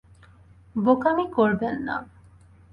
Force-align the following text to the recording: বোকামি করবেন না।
বোকামি 0.75 1.25
করবেন 1.35 1.75
না। 1.87 1.95